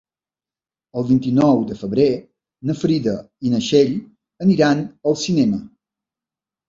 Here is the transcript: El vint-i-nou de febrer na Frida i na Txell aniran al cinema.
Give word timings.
El 1.01 1.05
vint-i-nou 1.09 1.59
de 1.73 1.77
febrer 1.81 2.07
na 2.69 2.77
Frida 2.79 3.13
i 3.49 3.53
na 3.55 3.61
Txell 3.67 3.95
aniran 4.47 4.83
al 5.13 5.19
cinema. 5.29 5.61